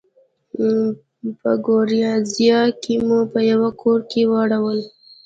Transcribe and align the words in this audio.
په 1.39 1.51
ګوریزیا 1.65 2.59
کې 2.81 2.95
مو 3.05 3.19
په 3.31 3.39
یوه 3.51 3.69
کور 3.81 3.99
کې 4.11 4.21
واړول. 4.31 4.79